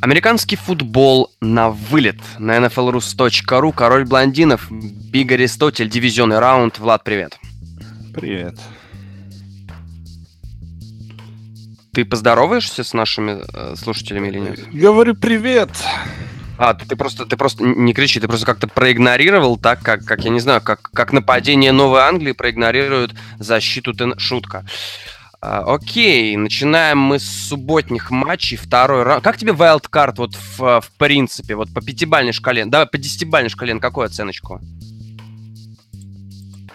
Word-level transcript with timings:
Американский 0.00 0.56
футбол 0.56 1.30
на 1.42 1.68
вылет. 1.70 2.18
На 2.38 2.56
nflrus.ru 2.56 3.72
король 3.74 4.06
блондинов, 4.06 4.70
Биг 4.70 5.32
Аристотель, 5.32 5.90
дивизионный 5.90 6.38
раунд. 6.38 6.78
Влад, 6.78 7.04
привет. 7.04 7.38
Привет. 8.14 8.58
Ты 11.92 12.06
поздороваешься 12.06 12.82
с 12.82 12.94
нашими 12.94 13.42
э, 13.52 13.74
слушателями 13.76 14.28
или 14.28 14.38
нет? 14.38 14.60
Говорю 14.72 15.14
привет. 15.16 15.70
А, 16.56 16.72
ты, 16.72 16.86
ты 16.86 16.96
просто, 16.96 17.26
ты 17.26 17.36
просто 17.36 17.62
не 17.64 17.92
кричи, 17.92 18.20
ты 18.20 18.28
просто 18.28 18.46
как-то 18.46 18.68
проигнорировал 18.68 19.58
так, 19.58 19.82
как, 19.82 20.04
как 20.04 20.24
я 20.24 20.30
не 20.30 20.40
знаю, 20.40 20.62
как, 20.62 20.82
как 20.94 21.12
нападение 21.12 21.72
Новой 21.72 22.00
Англии 22.00 22.32
проигнорирует 22.32 23.12
защиту 23.38 23.92
Тен... 23.92 24.18
Шутка. 24.18 24.64
А, 25.42 25.62
окей, 25.74 26.36
начинаем 26.36 26.98
мы 26.98 27.18
с 27.18 27.24
субботних 27.24 28.10
матчей. 28.10 28.58
Второй 28.58 29.04
раунд. 29.04 29.24
Как 29.24 29.38
тебе 29.38 29.52
wildcard 29.52 30.14
вот 30.18 30.34
в, 30.34 30.80
в 30.82 30.90
принципе, 30.98 31.54
вот 31.54 31.72
по 31.72 31.80
пятибальной 31.80 32.32
шкале? 32.32 32.66
Давай 32.66 32.86
по 32.86 32.98
десятибальной 32.98 33.48
шкале, 33.48 33.72
на 33.72 33.80
какую 33.80 34.04
оценочку? 34.04 34.60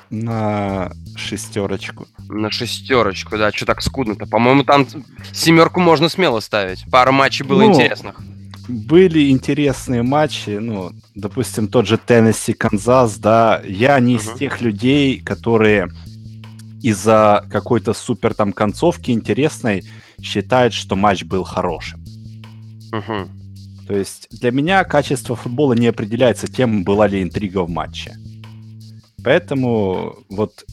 На 0.10 0.92
шестерочку. 1.16 2.08
На 2.28 2.50
шестерочку, 2.50 3.38
да, 3.38 3.52
что 3.52 3.68
так 3.68 3.84
скудно-то? 3.84 4.26
По-моему, 4.26 4.64
там 4.64 4.88
семерку 5.32 5.80
можно 5.80 6.10
смело 6.10 6.40
ставить. 6.40 6.86
Пара 6.90 7.12
матчей 7.12 7.46
было 7.46 7.62
ну, 7.62 7.72
интересных. 7.72 8.20
Были 8.68 9.30
интересные 9.30 10.02
матчи, 10.02 10.58
ну, 10.58 10.92
допустим, 11.14 11.68
тот 11.68 11.86
же 11.86 12.00
Теннесси, 12.00 12.54
Канзас, 12.54 13.18
да. 13.18 13.62
Я 13.64 14.00
не 14.00 14.16
uh-huh. 14.16 14.34
из 14.34 14.40
тех 14.40 14.62
людей, 14.62 15.20
которые 15.20 15.92
из-за 16.86 17.44
какой-то 17.50 17.96
супер 17.96 18.36
там 18.36 18.54
концовки 18.54 19.10
интересной 19.10 19.84
считает, 20.22 20.72
что 20.72 20.96
матч 20.96 21.24
был 21.24 21.44
хорошим. 21.44 22.06
Угу. 22.94 23.88
То 23.88 23.96
есть 23.96 24.28
для 24.30 24.52
меня 24.52 24.84
качество 24.84 25.36
футбола 25.36 25.74
не 25.74 25.88
определяется 25.88 26.48
тем, 26.48 26.84
была 26.84 27.08
ли 27.08 27.24
интрига 27.24 27.64
в 27.64 27.70
матче. 27.72 28.16
Поэтому 29.24 30.16
вот 30.30 30.64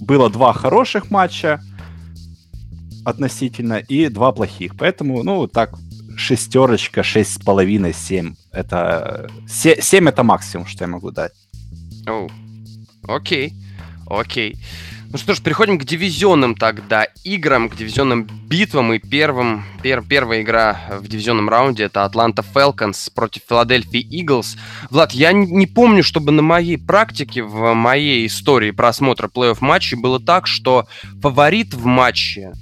было 0.00 0.28
два 0.28 0.52
хороших 0.52 1.12
матча 1.12 1.60
относительно 3.04 3.78
и 3.78 4.08
два 4.08 4.32
плохих. 4.32 4.76
Поэтому, 4.76 5.22
ну, 5.22 5.46
так, 5.46 5.78
шестерочка, 6.16 7.04
шесть 7.04 7.34
с 7.34 7.38
половиной, 7.38 7.94
семь. 7.94 8.34
Это... 8.50 9.30
Семь 9.48 10.08
это 10.08 10.24
максимум, 10.24 10.66
что 10.66 10.82
я 10.82 10.88
могу 10.88 11.12
дать. 11.12 11.32
О, 12.08 12.26
окей, 13.06 13.54
окей. 14.08 14.56
Ну 15.12 15.18
что 15.18 15.34
ж, 15.34 15.42
переходим 15.42 15.76
к 15.76 15.84
дивизионным 15.84 16.54
тогда 16.54 17.02
играм, 17.24 17.68
к 17.68 17.74
дивизионным 17.74 18.28
битвам. 18.46 18.92
И 18.92 19.00
первым, 19.00 19.64
пер, 19.82 20.02
первая 20.02 20.42
игра 20.42 20.82
в 21.00 21.08
дивизионном 21.08 21.48
раунде 21.48 21.82
это 21.82 22.04
Атланта 22.04 22.44
Falcons 22.54 23.12
против 23.12 23.42
Филадельфии 23.48 24.06
Eagles. 24.08 24.56
Влад, 24.88 25.10
я 25.10 25.32
не 25.32 25.66
помню, 25.66 26.04
чтобы 26.04 26.30
на 26.30 26.42
моей 26.42 26.78
практике, 26.78 27.42
в 27.42 27.74
моей 27.74 28.24
истории 28.24 28.70
просмотра 28.70 29.26
плей-офф 29.26 29.56
матчей 29.58 29.96
было 29.96 30.20
так, 30.20 30.46
что 30.46 30.86
фаворит 31.20 31.74
в 31.74 31.86
матче, 31.86 32.52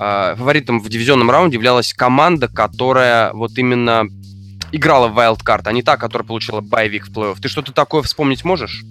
э, 0.00 0.34
фаворитом 0.38 0.80
в 0.80 0.88
дивизионном 0.88 1.30
раунде 1.30 1.56
являлась 1.56 1.92
команда, 1.92 2.48
которая 2.48 3.34
вот 3.34 3.58
именно 3.58 4.06
играла 4.72 5.08
в 5.08 5.18
Wildcard, 5.18 5.64
а 5.66 5.72
не 5.72 5.82
та, 5.82 5.98
которая 5.98 6.26
получила 6.26 6.62
байвик 6.62 7.08
в 7.08 7.12
плей-офф. 7.12 7.36
Ты 7.38 7.50
что-то 7.50 7.72
такое 7.72 8.00
вспомнить 8.00 8.46
можешь? 8.46 8.82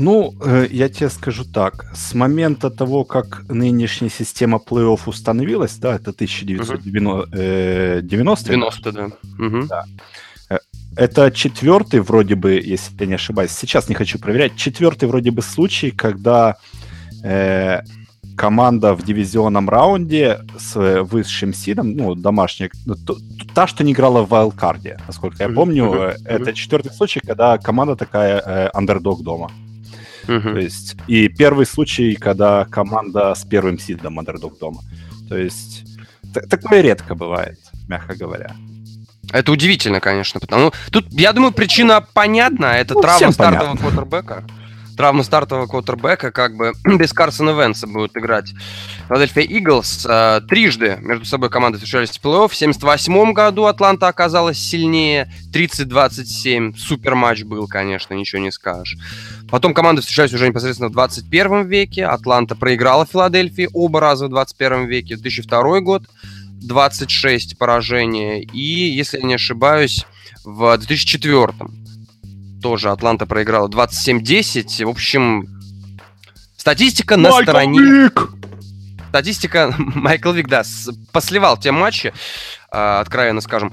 Ну, 0.00 0.34
э, 0.40 0.66
я 0.70 0.88
тебе 0.88 1.10
скажу 1.10 1.44
так. 1.44 1.84
С 1.94 2.14
момента 2.14 2.70
того, 2.70 3.04
как 3.04 3.44
нынешняя 3.50 4.10
система 4.10 4.56
плей-офф 4.56 5.00
установилась, 5.04 5.76
да, 5.76 5.96
это 5.96 6.10
1990 6.12 7.28
э, 7.36 8.00
90 8.02 8.48
90 8.48 8.92
да. 8.92 9.08
Да. 9.68 9.84
Э, 10.48 10.58
это 10.96 11.30
четвертый, 11.30 12.00
вроде 12.00 12.34
бы, 12.34 12.52
если 12.52 12.96
я 12.98 13.06
не 13.06 13.14
ошибаюсь, 13.14 13.50
сейчас 13.50 13.90
не 13.90 13.94
хочу 13.94 14.18
проверять, 14.18 14.56
четвертый 14.56 15.06
вроде 15.06 15.32
бы 15.32 15.42
случай, 15.42 15.90
когда 15.90 16.56
э, 17.22 17.82
команда 18.38 18.94
в 18.94 19.04
дивизионном 19.04 19.68
раунде 19.68 20.38
с 20.58 21.02
высшим 21.02 21.52
сидом, 21.52 21.94
ну, 21.94 22.14
домашняя, 22.14 22.70
ну, 22.86 22.96
та, 23.54 23.66
что 23.66 23.84
не 23.84 23.92
играла 23.92 24.22
в 24.22 24.30
вайлдкарде, 24.30 24.98
насколько 25.06 25.42
я 25.42 25.50
помню, 25.50 25.84
mm-hmm. 25.84 26.22
это 26.24 26.54
четвертый 26.54 26.90
случай, 26.90 27.20
когда 27.20 27.58
команда 27.58 27.96
такая 27.96 28.70
андердог 28.72 29.22
дома. 29.22 29.50
Угу. 30.30 30.50
То 30.52 30.58
есть, 30.58 30.96
и 31.08 31.28
первый 31.28 31.66
случай, 31.66 32.14
когда 32.14 32.64
команда 32.66 33.34
с 33.34 33.44
первым 33.44 33.78
сидом 33.78 34.18
андердог 34.18 34.58
дома. 34.58 34.82
То 35.28 35.36
есть, 35.36 35.84
такое 36.48 36.80
редко 36.80 37.14
бывает, 37.14 37.58
мягко 37.88 38.14
говоря. 38.14 38.54
Это 39.32 39.52
удивительно, 39.52 40.00
конечно, 40.00 40.40
потому 40.40 40.72
тут, 40.90 41.06
я 41.12 41.32
думаю, 41.32 41.52
причина 41.52 42.04
понятна, 42.14 42.66
это 42.66 42.94
ну, 42.94 43.00
травма 43.00 43.32
стартового 43.32 43.76
квотербека 43.76 44.44
травма 45.00 45.22
стартового 45.22 45.66
квотербека, 45.66 46.30
как 46.30 46.54
бы 46.56 46.74
без 46.98 47.14
Карсона 47.14 47.58
Венса 47.58 47.86
будут 47.86 48.14
играть. 48.18 48.52
Филадельфия 49.08 49.44
Иглс 49.44 50.06
э, 50.06 50.42
трижды 50.46 50.98
между 51.00 51.24
собой 51.24 51.48
команды 51.48 51.78
встречались 51.78 52.10
в 52.10 52.22
плей-офф. 52.22 52.48
В 52.48 52.54
78 52.54 53.32
году 53.32 53.64
Атланта 53.64 54.08
оказалась 54.08 54.58
сильнее. 54.58 55.32
30-27. 55.54 56.76
Супер 56.76 57.14
матч 57.14 57.44
был, 57.44 57.66
конечно, 57.66 58.12
ничего 58.12 58.42
не 58.42 58.52
скажешь. 58.52 58.98
Потом 59.50 59.74
команды 59.74 60.00
встречались 60.00 60.32
уже 60.32 60.46
непосредственно 60.48 60.88
в 60.88 60.92
21 60.92 61.66
веке. 61.66 62.06
Атланта 62.06 62.54
проиграла 62.54 63.04
Филадельфии 63.04 63.68
оба 63.72 64.00
раза 64.00 64.26
в 64.26 64.30
21 64.30 64.86
веке. 64.86 65.16
2002 65.16 65.80
год 65.80 66.04
26 66.62 67.58
поражений. 67.58 68.42
И, 68.42 68.60
если 68.60 69.18
я 69.18 69.24
не 69.24 69.34
ошибаюсь, 69.34 70.06
в 70.44 70.76
2004 70.76 71.48
тоже 72.62 72.90
Атланта 72.90 73.26
проиграла 73.26 73.68
27-10. 73.68 74.84
В 74.84 74.88
общем, 74.88 75.48
статистика 76.56 77.16
на 77.16 77.30
Майкл 77.30 77.50
стороне... 77.50 77.80
Вик! 77.80 78.28
Статистика... 79.08 79.74
Майкл 79.78 80.30
Вик, 80.32 80.48
да, 80.48 80.62
посливал 81.12 81.56
те 81.56 81.72
матчи, 81.72 82.12
а, 82.70 83.00
откровенно 83.00 83.40
скажем. 83.40 83.72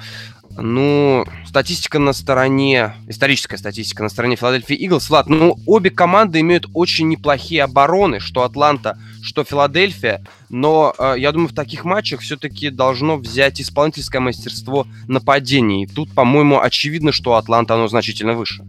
Ну, 0.59 1.23
статистика 1.45 1.99
на 1.99 2.13
стороне, 2.13 2.95
историческая 3.07 3.57
статистика 3.57 4.01
на 4.01 4.09
стороне 4.09 4.35
Филадельфии 4.35 4.75
Иглс. 4.75 5.09
Влад, 5.09 5.29
ну, 5.29 5.57
обе 5.67 5.91
команды 5.91 6.39
имеют 6.39 6.67
очень 6.73 7.07
неплохие 7.07 7.63
обороны, 7.63 8.19
что 8.19 8.43
Атланта, 8.43 8.97
что 9.21 9.43
Филадельфия. 9.43 10.25
Но 10.49 10.95
э, 10.97 11.15
я 11.19 11.31
думаю, 11.31 11.49
в 11.49 11.53
таких 11.53 11.85
матчах 11.85 12.21
все-таки 12.21 12.71
должно 12.71 13.17
взять 13.17 13.61
исполнительское 13.61 14.19
мастерство 14.19 14.87
нападений. 15.07 15.85
Тут, 15.85 16.13
по-моему, 16.13 16.59
очевидно, 16.59 17.11
что 17.11 17.35
Атланта, 17.35 17.75
оно 17.75 17.87
значительно 17.87 18.33
выше. 18.33 18.65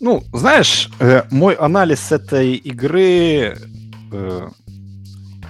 Ну, 0.00 0.24
знаешь, 0.32 0.90
э, 0.98 1.22
мой 1.30 1.54
анализ 1.54 2.10
этой 2.10 2.54
игры, 2.54 3.56
э, 4.12 4.48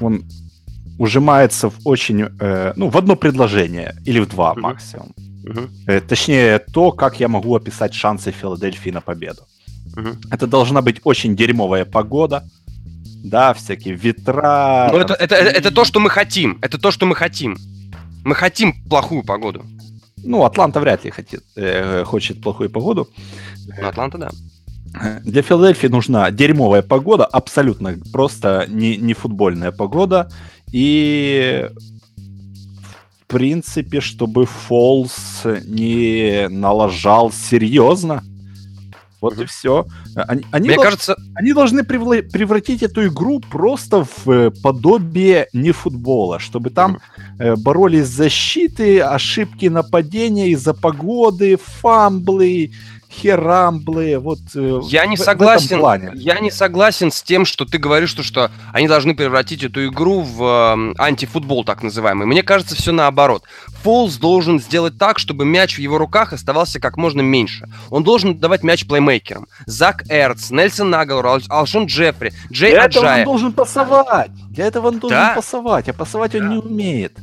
он 0.01 0.25
ужимается 0.99 1.69
в 1.71 1.79
очень, 1.85 2.29
э, 2.41 2.73
ну, 2.77 2.89
в 2.89 2.97
одно 2.97 3.17
предложение 3.17 3.95
или 4.05 4.21
в 4.21 4.29
два 4.29 4.53
uh-huh. 4.53 4.61
максимум. 4.61 5.15
Uh-huh. 5.45 5.71
Э, 5.87 6.01
точнее, 6.01 6.59
то, 6.59 6.93
как 6.93 7.21
я 7.21 7.29
могу 7.29 7.55
описать 7.55 7.95
шансы 7.95 8.31
Филадельфии 8.31 8.91
на 8.91 9.01
победу. 9.01 9.43
Uh-huh. 9.97 10.17
Это 10.31 10.47
должна 10.47 10.83
быть 10.83 11.01
очень 11.05 11.37
дерьмовая 11.37 11.85
погода, 11.85 12.45
да, 13.25 13.55
всякие 13.55 13.95
ветра. 13.95 14.89
Ну, 14.93 14.99
это, 14.99 15.15
это, 15.15 15.35
это, 15.35 15.51
это 15.51 15.71
то, 15.71 15.85
что 15.85 16.01
мы 16.01 16.11
хотим. 16.11 16.59
Это 16.63 16.79
то, 16.79 16.91
что 16.91 17.07
мы 17.07 17.15
хотим. 17.15 17.57
Мы 18.25 18.35
хотим 18.35 18.75
плохую 18.89 19.23
погоду. 19.23 19.65
Ну, 20.25 20.45
Атланта 20.45 20.81
вряд 20.81 21.05
ли 21.05 21.11
хотит, 21.11 21.43
э, 21.57 22.05
хочет 22.05 22.41
плохую 22.41 22.71
погоду. 22.71 23.09
Ну, 23.81 23.89
Атланта, 23.89 24.19
да. 24.19 24.31
Для 25.25 25.43
Филадельфии 25.43 25.89
нужна 25.89 26.31
дерьмовая 26.31 26.83
погода, 26.83 27.25
абсолютно 27.25 27.97
просто 28.13 28.67
не, 28.69 28.97
не 28.97 29.13
футбольная 29.13 29.73
погода. 29.73 30.31
И 30.75 31.71
в 33.21 33.27
принципе, 33.29 34.01
чтобы 34.01 34.45
Фолс 34.45 35.43
не 35.67 36.49
налажал 36.49 37.31
серьезно. 37.31 38.25
Вот 39.21 39.39
и 39.39 39.45
все. 39.45 39.87
Они, 40.17 40.45
они 40.51 40.67
Мне 40.67 40.75
дол- 40.75 40.85
кажется... 40.85 41.17
Они 41.37 41.53
должны 41.53 41.85
превратить 41.85 42.83
эту 42.83 43.07
игру 43.07 43.39
просто 43.39 44.05
в 44.05 44.29
э, 44.29 44.51
подобие 44.51 45.47
не 45.53 45.71
футбола, 45.71 46.41
чтобы 46.41 46.71
там 46.71 46.99
mm-hmm. 47.39 47.57
боролись 47.59 48.09
защиты, 48.09 49.01
ошибки 49.01 49.67
нападения 49.67 50.49
из-за 50.49 50.75
погоды, 50.75 51.57
фамблы, 51.57 52.73
херамблы, 53.15 54.19
вот 54.19 54.41
э, 54.55 54.81
я 54.85 55.07
не 55.07 55.17
в, 55.17 55.21
согласен, 55.21 55.81
в 55.81 56.15
Я 56.15 56.41
не 56.41 56.51
согласен 56.51 57.11
с 57.11 57.23
тем, 57.23 57.45
что 57.45 57.65
ты 57.65 57.79
говоришь, 57.79 58.11
что, 58.11 58.23
что 58.23 58.51
они 58.73 58.89
должны 58.89 59.15
превратить 59.15 59.63
эту 59.63 59.87
игру 59.87 60.21
в 60.21 60.43
э, 60.43 60.95
антифутбол, 60.99 61.65
так 61.65 61.83
называемый. 61.83 62.27
Мне 62.27 62.43
кажется, 62.43 62.75
все 62.75 62.93
наоборот. 62.93 63.45
Фолс 63.83 64.17
должен 64.17 64.61
сделать 64.61 64.99
так, 64.99 65.19
чтобы 65.19 65.45
мяч 65.45 65.77
в 65.77 65.79
его 65.79 65.99
руках 65.99 66.33
оставался 66.33 66.81
как 66.81 66.97
можно 66.97 67.21
меньше. 67.21 67.69
Он 67.91 68.03
должен 68.03 68.39
давать 68.39 68.63
мяч 68.63 68.87
плеймейкерам. 68.87 69.47
Зак 69.67 70.05
Эрц, 70.09 70.51
Нельсон 70.51 70.91
Наглор, 70.91 71.27
Ал- 71.27 71.41
Алшон 71.49 71.87
Джеффри, 71.87 72.33
Джей 72.51 72.73
Для 72.73 72.85
Аджая. 72.85 73.03
этого 73.03 73.19
он 73.19 73.25
должен 73.25 73.53
пассовать. 73.53 74.31
Для 74.51 74.67
этого 74.67 74.89
он 74.89 74.99
должен 74.99 75.19
да? 75.19 75.35
пасовать, 75.35 75.89
а 75.89 75.93
пассовать 75.93 76.35
он 76.35 76.51
не 76.51 76.57
умеет. 76.57 77.19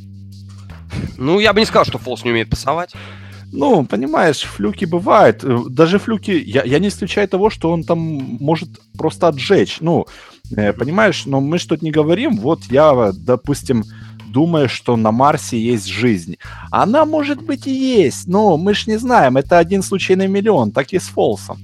Ну, 1.18 1.40
я 1.40 1.54
бы 1.54 1.60
не 1.60 1.66
сказал, 1.66 1.86
что 1.86 1.98
Фолс 1.98 2.24
не 2.24 2.32
умеет 2.32 2.50
пасовать. 2.50 2.94
Ну, 3.52 3.86
понимаешь, 3.86 4.42
флюки 4.42 4.86
бывают. 4.86 5.44
Э, 5.44 5.60
даже 5.70 6.00
флюки, 6.00 6.32
я, 6.32 6.64
я 6.64 6.80
не 6.80 6.88
исключаю 6.88 7.28
того, 7.28 7.50
что 7.50 7.72
он 7.72 7.84
там 7.84 8.00
может 8.40 8.70
просто 8.98 9.28
отжечь. 9.28 9.78
Ну, 9.82 10.06
э, 10.56 10.74
понимаешь, 10.74 11.26
но 11.26 11.42
мы 11.42 11.58
что-то 11.58 11.84
не 11.84 11.92
говорим. 11.92 12.38
Вот 12.38 12.64
я, 12.70 13.12
допустим, 13.14 13.84
думаю, 14.32 14.70
что 14.70 14.96
на 14.96 15.12
Марсе 15.12 15.60
есть 15.60 15.88
жизнь. 15.88 16.38
Она, 16.72 17.06
может 17.06 17.42
быть, 17.42 17.68
и 17.68 17.74
есть, 17.74 18.28
но 18.28 18.58
мы 18.58 18.74
ж 18.74 18.88
не 18.88 18.98
знаем. 18.98 19.38
Это 19.38 19.60
один 19.60 19.84
случай 19.84 20.16
на 20.16 20.28
миллион, 20.28 20.72
так 20.72 20.94
и 20.94 21.00
с 21.00 21.08
Фолсом. 21.10 21.58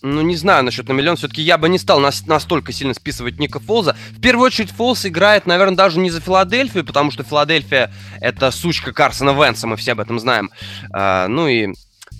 Ну, 0.00 0.20
не 0.22 0.36
знаю 0.36 0.64
насчет 0.64 0.88
на 0.88 0.92
миллион. 0.92 1.16
Все-таки 1.16 1.42
я 1.42 1.58
бы 1.58 1.68
не 1.68 1.78
стал 1.78 1.98
нас, 1.98 2.26
настолько 2.26 2.72
сильно 2.72 2.94
списывать 2.94 3.38
Ника 3.38 3.58
Фолза. 3.58 3.96
В 4.10 4.20
первую 4.20 4.46
очередь, 4.46 4.70
Фолз 4.70 5.06
играет, 5.06 5.46
наверное, 5.46 5.76
даже 5.76 5.98
не 5.98 6.10
за 6.10 6.20
Филадельфию, 6.20 6.84
потому 6.84 7.10
что 7.10 7.24
Филадельфия— 7.24 7.92
это 8.20 8.50
сучка 8.50 8.92
Карсона 8.92 9.30
Венса, 9.30 9.66
мы 9.66 9.76
все 9.76 9.92
об 9.92 10.00
этом 10.00 10.20
знаем. 10.20 10.50
А, 10.92 11.26
ну 11.26 11.48
и 11.48 11.72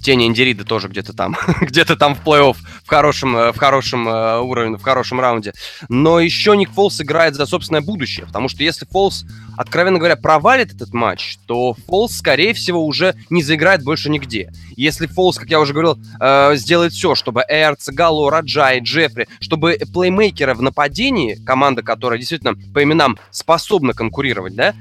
Тени 0.02 0.26
Индирида 0.26 0.64
тоже 0.64 0.88
где-то 0.88 1.12
там, 1.12 1.36
где-то 1.60 1.96
там 1.96 2.14
в 2.14 2.22
плей-офф 2.24 2.56
в 2.84 2.88
хорошем, 2.88 3.36
э, 3.36 3.52
в 3.52 3.58
хорошем 3.58 4.08
э, 4.08 4.38
уровне, 4.40 4.76
в 4.76 4.82
хорошем 4.82 5.20
раунде. 5.20 5.52
Но 5.88 6.20
еще 6.20 6.56
Ник 6.56 6.70
Фолс 6.70 7.00
играет 7.00 7.34
за 7.34 7.46
собственное 7.46 7.80
будущее, 7.80 8.26
потому 8.26 8.48
что 8.48 8.62
если 8.62 8.86
Фолс, 8.86 9.24
откровенно 9.56 9.98
говоря, 9.98 10.16
провалит 10.16 10.72
этот 10.72 10.94
матч, 10.94 11.36
то 11.46 11.74
Фолс, 11.86 12.16
скорее 12.16 12.54
всего, 12.54 12.84
уже 12.84 13.14
не 13.30 13.42
заиграет 13.42 13.84
больше 13.84 14.10
нигде. 14.10 14.52
Если 14.76 15.06
Фолс, 15.06 15.38
как 15.38 15.50
я 15.50 15.60
уже 15.60 15.72
говорил, 15.72 15.98
э, 16.20 16.56
сделает 16.56 16.92
все, 16.92 17.14
чтобы 17.14 17.44
Эрц, 17.48 17.88
Галло, 17.88 18.30
Раджай, 18.30 18.80
Джеффри, 18.80 19.28
чтобы 19.40 19.78
плеймейкеры 19.92 20.54
в 20.54 20.62
нападении, 20.62 21.34
команда, 21.34 21.82
которая 21.82 22.18
действительно 22.18 22.54
по 22.72 22.82
именам 22.82 23.18
способна 23.30 23.92
конкурировать, 23.92 24.54
да, 24.54 24.74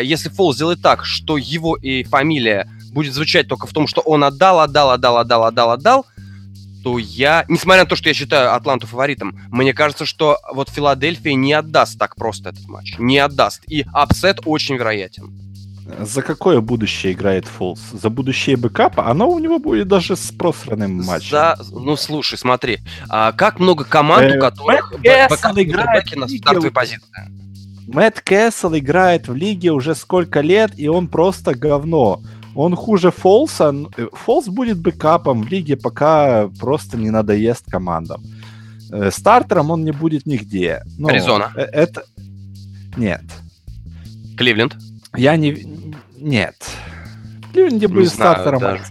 если 0.00 0.30
Фолс 0.30 0.56
сделает 0.56 0.80
так, 0.80 1.04
что 1.04 1.36
его 1.36 1.76
и 1.76 2.04
фамилия 2.04 2.68
будет 2.94 3.12
звучать 3.12 3.48
только 3.48 3.66
в 3.66 3.72
том, 3.72 3.86
что 3.86 4.00
он 4.00 4.24
отдал, 4.24 4.60
отдал, 4.60 4.90
отдал, 4.90 5.18
отдал, 5.18 5.44
отдал, 5.44 5.70
отдал, 5.72 6.06
то 6.82 6.98
я, 6.98 7.44
несмотря 7.48 7.82
на 7.82 7.88
то, 7.88 7.96
что 7.96 8.08
я 8.08 8.14
считаю 8.14 8.54
Атланту 8.54 8.86
фаворитом, 8.86 9.38
мне 9.50 9.72
кажется, 9.72 10.04
что 10.06 10.38
вот 10.52 10.68
Филадельфия 10.68 11.34
не 11.34 11.52
отдаст 11.54 11.98
так 11.98 12.14
просто 12.14 12.50
этот 12.50 12.66
матч. 12.68 12.96
Не 12.98 13.18
отдаст. 13.18 13.62
И 13.68 13.84
upset 13.92 14.40
очень 14.44 14.76
вероятен. 14.76 15.32
За 16.00 16.22
какое 16.22 16.60
будущее 16.60 17.12
играет 17.12 17.46
Фолс? 17.46 17.80
За 17.92 18.08
будущее 18.08 18.56
backup 18.56 18.94
а? 18.94 19.06
Оно 19.06 19.28
у 19.28 19.38
него 19.38 19.58
будет 19.58 19.88
даже 19.88 20.16
с 20.16 20.30
просранным 20.30 21.02
матчем. 21.02 21.30
За... 21.30 21.58
Ну, 21.70 21.96
слушай, 21.96 22.38
смотри. 22.38 22.78
А 23.08 23.32
как 23.32 23.60
много 23.60 23.84
команд, 23.84 24.32
у 24.32 24.36
э, 24.36 24.40
которых 24.40 24.92
backup 24.98 25.58
играет 25.58 26.16
на 26.16 26.26
стартовой 26.26 26.70
позиции? 26.70 27.30
Мэтт 27.86 28.22
Кэссел 28.22 28.76
играет 28.76 29.28
в 29.28 29.34
лиге 29.34 29.72
уже 29.72 29.94
сколько 29.94 30.40
лет, 30.40 30.72
и 30.76 30.88
он 30.88 31.06
просто 31.06 31.54
говно. 31.54 32.22
Он 32.54 32.76
хуже 32.76 33.10
Фолса. 33.10 33.74
Э, 33.96 34.08
Фолс 34.12 34.46
будет 34.48 34.78
бэкапом 34.78 35.42
в 35.42 35.48
лиге, 35.48 35.76
пока 35.76 36.48
просто 36.60 36.96
не 36.96 37.10
надоест 37.10 37.70
командам. 37.70 38.22
Э, 38.90 39.10
стартером 39.10 39.70
он 39.70 39.84
не 39.84 39.90
будет 39.90 40.26
нигде. 40.26 40.82
Но 40.98 41.08
Аризона. 41.08 41.52
Э, 41.56 41.62
это... 41.62 42.04
Нет. 42.96 43.22
Кливленд. 44.36 44.76
Я 45.16 45.36
не... 45.36 45.66
Нет. 46.16 46.56
В 47.48 47.52
Кливленде 47.52 47.88
будет 47.88 48.12
знаю, 48.12 48.34
стартером 48.34 48.60
даже. 48.60 48.84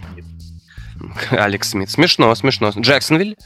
Алекс 1.30 1.70
Смит. 1.70 1.90
Смешно, 1.90 2.34
смешно. 2.34 2.70
Джексонвиль? 2.70 3.36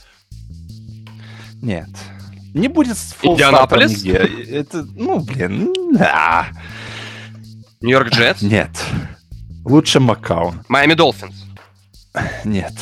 Нет. 1.62 1.88
Не 2.55 2.69
будет 2.69 2.97
нигде. 2.97 4.12
Это, 4.12 4.85
ну, 4.97 5.21
блин, 5.21 5.73
да. 5.93 6.49
Нью-Йорк 7.81 8.11
Джетс? 8.12 8.43
Нет. 8.43 8.71
Лучше 9.64 10.00
Макао. 10.00 10.55
Майами 10.69 10.94
Долфинс. 10.94 11.34
Нет. 12.44 12.75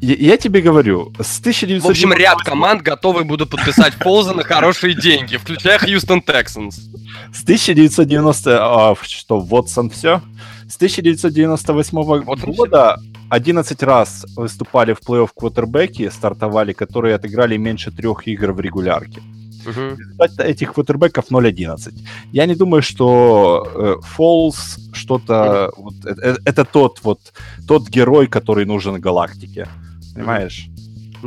Я, 0.00 0.14
я 0.14 0.36
тебе 0.36 0.60
говорю, 0.60 1.12
с 1.18 1.40
1990... 1.40 1.88
В 1.88 1.90
общем, 1.90 2.12
ряд 2.12 2.38
команд 2.42 2.82
готовы 2.82 3.24
будут 3.24 3.50
подписать 3.50 3.94
Фолза 4.00 4.34
на 4.34 4.44
хорошие 4.44 4.94
деньги, 4.94 5.36
включая 5.36 5.78
Хьюстон 5.78 6.22
Texans. 6.26 6.74
С 7.32 7.42
1990... 7.42 8.58
А, 8.60 8.94
что, 9.02 9.40
Вотсон 9.40 9.90
все? 9.90 10.20
С 10.68 10.76
1998 10.76 12.22
вот 12.22 12.40
года 12.40 12.98
11 13.30 13.82
раз 13.82 14.26
выступали 14.36 14.92
в 14.92 15.00
плей-офф 15.00 15.30
квотербеки, 15.34 16.08
стартовали, 16.10 16.72
которые 16.72 17.14
отыграли 17.14 17.56
меньше 17.56 17.90
трех 17.90 18.28
игр 18.28 18.52
в 18.52 18.60
регулярке. 18.60 19.22
Результат 19.66 20.40
этих 20.40 20.72
квотербеков 20.74 21.30
0-11. 21.30 21.92
Я 22.32 22.46
не 22.46 22.54
думаю, 22.54 22.82
что 22.82 24.00
Фолс 24.02 24.78
э, 24.78 24.94
что-то... 24.94 25.72
Вот, 25.76 25.94
это, 26.04 26.40
это 26.44 26.64
тот 26.64 27.00
вот 27.02 27.20
тот 27.66 27.88
герой, 27.88 28.26
который 28.26 28.64
нужен 28.66 29.00
галактике. 29.00 29.68
Понимаешь? 30.14 30.68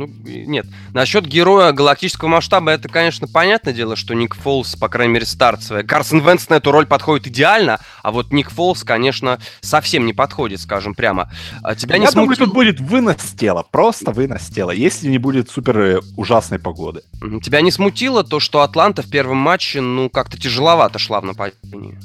Ну, 0.00 0.08
нет. 0.24 0.64
Насчет 0.94 1.26
героя 1.26 1.72
галактического 1.72 2.28
масштаба, 2.28 2.70
это, 2.70 2.88
конечно, 2.88 3.28
понятное 3.28 3.74
дело, 3.74 3.96
что 3.96 4.14
Ник 4.14 4.34
Фолс, 4.34 4.74
по 4.74 4.88
крайней 4.88 5.12
мере, 5.12 5.26
старт 5.26 5.62
свой. 5.62 5.84
Карсон 5.84 6.20
Венс 6.20 6.48
на 6.48 6.54
эту 6.54 6.72
роль 6.72 6.86
подходит 6.86 7.26
идеально, 7.26 7.80
а 8.02 8.10
вот 8.10 8.32
Ник 8.32 8.50
Фолс, 8.50 8.82
конечно, 8.82 9.38
совсем 9.60 10.06
не 10.06 10.14
подходит, 10.14 10.62
скажем 10.62 10.94
прямо. 10.94 11.30
А 11.62 11.74
тебя 11.74 11.96
Я 11.96 12.00
не 12.00 12.06
думаю, 12.06 12.28
смутил... 12.28 12.46
тут 12.46 12.54
будет 12.54 12.80
вынос 12.80 13.34
тела, 13.38 13.62
просто 13.70 14.10
вынос 14.10 14.46
тела, 14.46 14.70
если 14.70 15.10
не 15.10 15.18
будет 15.18 15.50
супер 15.50 15.78
э, 15.78 16.00
ужасной 16.16 16.58
погоды. 16.58 17.02
Тебя 17.42 17.60
не 17.60 17.70
смутило 17.70 18.24
то, 18.24 18.40
что 18.40 18.62
Атланта 18.62 19.02
в 19.02 19.10
первом 19.10 19.36
матче, 19.36 19.82
ну, 19.82 20.08
как-то 20.08 20.40
тяжеловато 20.40 20.98
шла 20.98 21.20
в 21.20 21.26
нападении? 21.26 21.98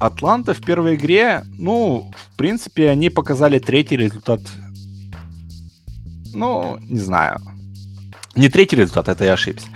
Атланта 0.00 0.54
в 0.54 0.60
первой 0.60 0.96
игре, 0.96 1.44
ну, 1.56 2.10
в 2.32 2.36
принципе, 2.36 2.90
они 2.90 3.10
показали 3.10 3.60
третий 3.60 3.96
результат 3.96 4.40
ну, 6.34 6.78
не 6.80 7.00
знаю. 7.00 7.40
Не 8.34 8.48
третий 8.48 8.76
результат, 8.76 9.08
это 9.08 9.24
я 9.24 9.32
ошибся. 9.34 9.66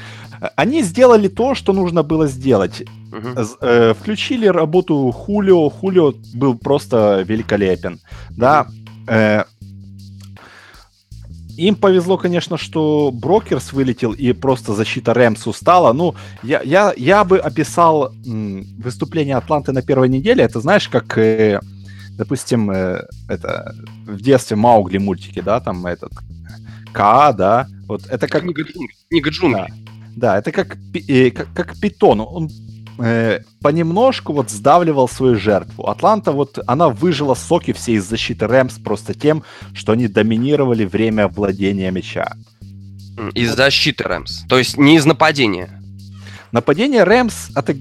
Они 0.56 0.82
сделали 0.82 1.28
то, 1.28 1.54
что 1.54 1.72
нужно 1.72 2.02
было 2.02 2.26
сделать. 2.28 2.82
Uh-huh. 3.10 3.94
Включили 3.94 4.46
работу 4.46 5.10
Хулио. 5.10 5.68
Хулио 5.70 6.12
был 6.34 6.58
просто 6.58 7.24
великолепен. 7.26 8.00
Да. 8.30 8.66
Uh-huh. 9.06 9.44
Им 11.58 11.74
повезло, 11.74 12.16
конечно, 12.18 12.56
что 12.56 13.10
Брокерс 13.12 13.72
вылетел 13.72 14.12
и 14.12 14.32
просто 14.32 14.74
защита 14.74 15.12
Рэмс 15.12 15.44
устала. 15.48 15.92
Ну, 15.92 16.14
я, 16.44 16.62
я, 16.62 16.94
я 16.96 17.24
бы 17.24 17.38
описал 17.38 18.12
выступление 18.24 19.34
Атланты 19.34 19.72
на 19.72 19.82
первой 19.82 20.08
неделе. 20.08 20.44
Это 20.44 20.60
знаешь, 20.60 20.88
как, 20.88 21.18
э, 21.18 21.60
допустим, 22.18 22.70
это 22.70 23.74
в 24.06 24.20
детстве 24.20 24.56
Маугли 24.56 24.98
мультики, 24.98 25.40
да, 25.40 25.60
там 25.60 25.86
этот 25.86 26.12
К, 26.92 27.32
да, 27.32 27.66
вот 27.86 28.06
это 28.06 28.28
как... 28.28 28.42
Книга, 28.42 28.64
книга 29.08 29.30
джунглей. 29.30 29.68
Да, 29.68 29.88
да, 30.18 30.38
это 30.38 30.50
как, 30.52 30.76
э, 30.94 31.30
как, 31.30 31.48
как 31.54 31.78
питон. 31.78 32.20
Он 32.20 32.50
э, 32.98 33.40
понемножку 33.62 34.32
вот 34.32 34.50
сдавливал 34.50 35.08
свою 35.08 35.36
жертву. 35.36 35.88
Атланта 35.88 36.32
вот, 36.32 36.58
она 36.66 36.88
выжила 36.88 37.34
соки 37.34 37.72
все 37.72 37.92
из 37.92 38.04
защиты 38.04 38.46
Рэмс 38.46 38.78
просто 38.78 39.14
тем, 39.14 39.44
что 39.74 39.92
они 39.92 40.08
доминировали 40.08 40.84
время 40.84 41.28
владения 41.28 41.90
мяча. 41.92 42.32
Из 43.34 43.54
защиты 43.54 44.04
Рэмс, 44.04 44.44
то 44.48 44.58
есть 44.58 44.76
не 44.76 44.96
из 44.96 45.04
нападения. 45.04 45.80
Нападение 46.52 47.04
Рэмс 47.04 47.50
это 47.54 47.76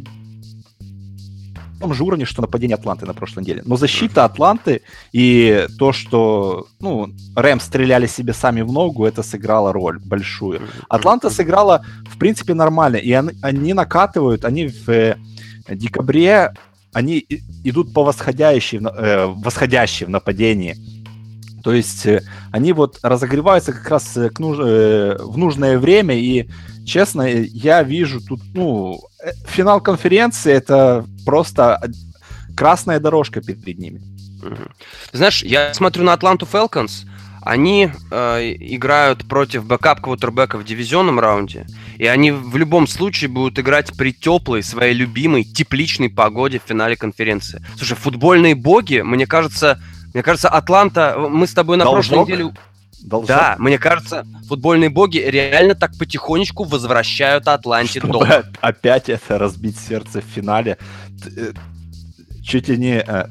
том 1.79 1.93
же 1.93 2.03
уровне, 2.03 2.25
что 2.25 2.41
нападение 2.41 2.75
Атланты 2.75 3.05
на 3.05 3.13
прошлой 3.13 3.41
неделе. 3.41 3.61
Но 3.65 3.77
защита 3.77 4.25
Атланты 4.25 4.81
и 5.11 5.67
то, 5.77 5.93
что 5.93 6.67
ну, 6.79 7.09
Рэм 7.35 7.59
стреляли 7.59 8.07
себе 8.07 8.33
сами 8.33 8.61
в 8.61 8.71
ногу, 8.71 9.05
это 9.05 9.23
сыграло 9.23 9.73
роль 9.73 9.99
большую. 9.99 10.61
Атланта 10.89 11.29
сыграла, 11.29 11.85
в 12.09 12.17
принципе, 12.17 12.53
нормально. 12.53 12.97
И 12.97 13.11
они, 13.11 13.31
они 13.41 13.73
накатывают, 13.73 14.45
они 14.45 14.67
в 14.67 14.89
э, 14.89 15.17
декабре 15.69 16.53
они 16.93 17.25
идут 17.63 17.93
по 17.93 18.03
восходящей, 18.03 18.79
э, 18.79 19.25
восходящей 19.27 20.05
в 20.05 20.09
нападении. 20.09 20.75
То 21.63 21.73
есть 21.73 22.05
э, 22.05 22.23
они 22.51 22.73
вот 22.73 22.99
разогреваются 23.03 23.73
как 23.73 23.89
раз 23.89 24.15
э, 24.17 24.29
к 24.29 24.39
нуж... 24.39 24.57
э, 24.59 25.17
в 25.19 25.37
нужное 25.37 25.77
время, 25.77 26.15
и, 26.15 26.47
честно, 26.87 27.27
я 27.27 27.83
вижу 27.83 28.21
тут, 28.21 28.41
ну, 28.53 28.99
э, 29.23 29.31
финал 29.47 29.81
конференции 29.81 30.53
это 30.53 31.05
просто 31.25 31.79
красная 32.55 32.99
дорожка 32.99 33.41
перед 33.41 33.77
ними. 33.77 34.01
Знаешь, 35.11 35.43
я 35.43 35.73
смотрю 35.73 36.03
на 36.03 36.13
Атланту 36.13 36.47
Falcons, 36.51 37.05
они 37.41 37.89
э, 38.11 38.55
играют 38.59 39.27
против 39.27 39.65
бэкап-квотербека 39.65 40.57
в 40.57 40.65
дивизионном 40.65 41.19
раунде, 41.19 41.65
и 41.97 42.05
они 42.05 42.31
в 42.31 42.57
любом 42.57 42.87
случае 42.87 43.29
будут 43.29 43.59
играть 43.59 43.95
при 43.95 44.11
теплой, 44.11 44.63
своей 44.63 44.93
любимой, 44.93 45.43
тепличной 45.43 46.09
погоде 46.09 46.59
в 46.59 46.67
финале 46.67 46.95
конференции. 46.95 47.63
Слушай, 47.77 47.95
футбольные 47.95 48.55
боги, 48.55 49.01
мне 49.01 49.25
кажется, 49.27 49.79
мне 50.13 50.23
кажется, 50.23 50.49
Атланта, 50.49 51.15
мы 51.17 51.47
с 51.47 51.53
тобой 51.53 51.77
на 51.77 51.85
Должок? 51.85 52.13
прошлой 52.13 52.23
неделе... 52.23 52.53
Должок? 53.03 53.27
Да, 53.27 53.55
мне 53.59 53.77
кажется, 53.77 54.25
футбольные 54.47 54.89
боги 54.89 55.19
реально 55.19 55.75
так 55.75 55.97
потихонечку 55.97 56.63
возвращают 56.63 57.47
Атланте 57.47 57.99
Чтобы 57.99 58.45
опять 58.61 59.09
это 59.09 59.37
разбить 59.37 59.77
сердце 59.77 60.21
в 60.21 60.25
финале. 60.25 60.77
Э, 61.35 61.53
чуть 62.43 62.67
ли 62.67 62.77
не 62.77 62.99
э, 62.99 63.27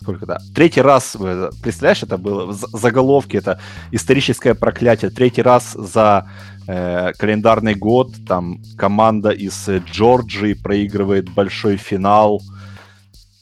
сколько 0.00 0.24
да, 0.24 0.38
третий 0.54 0.80
раз, 0.80 1.16
э, 1.20 1.50
представляешь, 1.62 2.02
это 2.02 2.16
было 2.16 2.46
в 2.46 2.54
заголовке, 2.54 3.38
это 3.38 3.60
историческое 3.90 4.54
проклятие, 4.54 5.10
третий 5.10 5.42
раз 5.42 5.72
за 5.72 6.26
э, 6.66 7.12
календарный 7.18 7.74
год, 7.74 8.12
там 8.26 8.62
команда 8.76 9.30
из 9.30 9.68
Джорджии 9.68 10.54
проигрывает 10.54 11.28
большой 11.34 11.76
финал, 11.76 12.40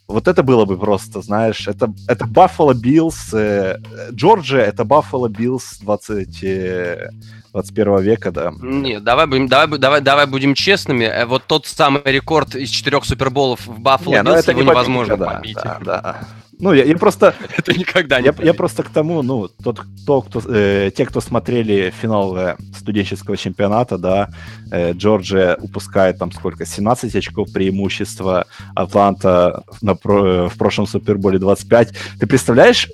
вот 0.08 0.28
это 0.28 0.42
было 0.42 0.64
бы 0.64 0.78
просто, 0.78 1.20
знаешь, 1.20 1.66
это, 1.66 1.92
это 2.06 2.26
Buffalo 2.26 2.72
Bills, 2.72 3.36
э, 3.36 3.78
Джорджия, 4.12 4.62
это 4.62 4.84
Buffalo 4.84 5.28
Bills 5.28 5.62
20, 5.80 6.44
э, 6.44 7.10
21 7.52 8.00
века, 8.02 8.30
да. 8.30 8.52
Нет, 8.60 9.02
давай 9.02 9.26
будем, 9.26 9.48
давай, 9.48 9.78
давай, 9.78 10.00
давай 10.00 10.26
будем 10.26 10.54
честными. 10.54 11.04
Э, 11.04 11.26
вот 11.26 11.44
тот 11.46 11.66
самый 11.66 12.02
рекорд 12.04 12.54
из 12.54 12.70
четырех 12.70 13.04
суперболов 13.04 13.66
в 13.66 13.80
Buffalo 13.80 14.10
Не, 14.10 14.22
ну 14.22 14.30
Bills, 14.32 14.50
его 14.50 14.60
не 14.60 14.68
невозможно 14.68 15.16
да, 15.16 15.26
побить. 15.26 15.56
Да, 15.56 15.78
да. 15.82 16.20
Ну, 16.58 16.72
я, 16.72 16.84
я 16.84 16.96
просто... 16.96 17.34
Это 17.56 17.78
никогда 17.78 18.20
не 18.20 18.26
я, 18.26 18.34
я 18.38 18.54
просто 18.54 18.82
к 18.82 18.88
тому, 18.88 19.22
ну, 19.22 19.48
тот, 19.48 19.80
кто, 19.80 20.22
кто, 20.22 20.42
э, 20.48 20.90
те, 20.96 21.04
кто 21.06 21.20
смотрели 21.20 21.92
финал 22.00 22.36
э, 22.36 22.56
студенческого 22.76 23.36
чемпионата, 23.36 23.98
да, 23.98 24.30
э, 24.70 24.92
Джорджия 24.92 25.56
упускает 25.56 26.18
там 26.18 26.32
сколько, 26.32 26.64
17 26.64 27.14
очков 27.14 27.52
преимущества, 27.52 28.46
Атланта 28.74 29.64
на, 29.82 29.92
э, 29.92 30.48
в 30.48 30.58
прошлом 30.58 30.86
Суперболе 30.86 31.38
25. 31.38 31.92
Ты 32.20 32.26
представляешь, 32.26 32.88